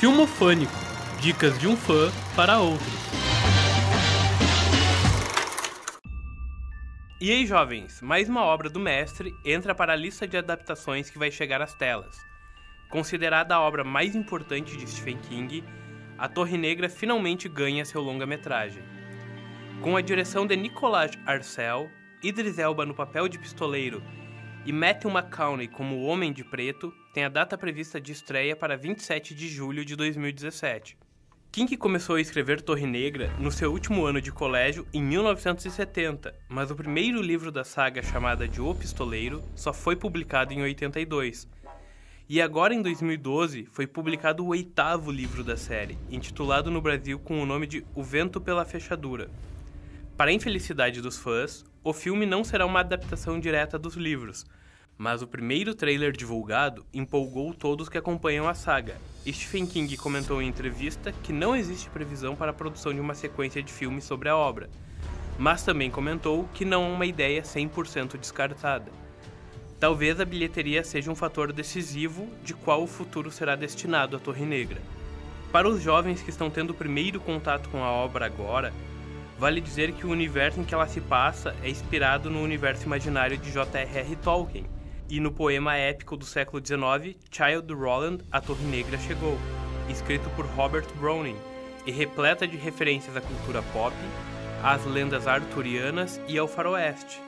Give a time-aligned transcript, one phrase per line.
[0.00, 0.72] Filmofânico
[1.20, 2.88] Dicas de um fã para outros.
[7.20, 11.18] E aí, jovens, mais uma obra do mestre entra para a lista de adaptações que
[11.18, 12.16] vai chegar às telas.
[12.88, 15.62] Considerada a obra mais importante de Stephen King,
[16.16, 18.82] A Torre Negra finalmente ganha seu longa-metragem.
[19.82, 21.90] Com a direção de Nicolas Arcel,
[22.22, 24.02] Idris Elba no papel de pistoleiro
[24.66, 28.76] e Matthew McConaughey como o Homem de Preto, tem a data prevista de estreia para
[28.76, 30.96] 27 de julho de 2017.
[31.52, 36.70] King começou a escrever Torre Negra no seu último ano de colégio em 1970, mas
[36.70, 41.48] o primeiro livro da saga, chamada de O Pistoleiro, só foi publicado em 82.
[42.28, 47.42] E agora, em 2012, foi publicado o oitavo livro da série, intitulado no Brasil com
[47.42, 49.28] o nome de O Vento pela Fechadura.
[50.20, 54.44] Para a infelicidade dos fãs, o filme não será uma adaptação direta dos livros,
[54.98, 58.98] mas o primeiro trailer divulgado empolgou todos que acompanham a saga.
[59.26, 63.62] Stephen King comentou em entrevista que não existe previsão para a produção de uma sequência
[63.62, 64.68] de filmes sobre a obra,
[65.38, 68.92] mas também comentou que não é uma ideia 100% descartada.
[69.78, 74.44] Talvez a bilheteria seja um fator decisivo de qual o futuro será destinado à Torre
[74.44, 74.82] Negra.
[75.50, 78.70] Para os jovens que estão tendo o primeiro contato com a obra agora,
[79.40, 83.38] vale dizer que o universo em que ela se passa é inspirado no universo imaginário
[83.38, 84.16] de J.R.R.
[84.16, 84.66] Tolkien,
[85.08, 89.38] e no poema épico do século XIX, Child Roland, A Torre Negra Chegou,
[89.88, 91.38] escrito por Robert Browning,
[91.86, 93.96] e repleta de referências à cultura pop,
[94.62, 97.18] às lendas arturianas e ao faroeste.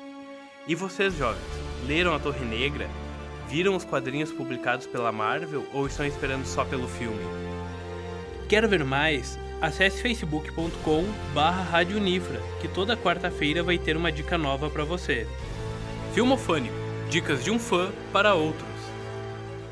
[0.69, 1.41] E vocês, jovens,
[1.87, 2.91] leram A Torre Negra?
[3.49, 7.25] Viram os quadrinhos publicados pela Marvel ou estão esperando só pelo filme?
[8.51, 9.39] Quer ver mais?
[9.63, 11.63] Acesse facebook.com barra
[12.61, 15.25] que toda quarta-feira vai ter uma dica nova para você.
[16.13, 16.75] Filmofânico
[17.09, 18.72] Dicas de um fã para outro.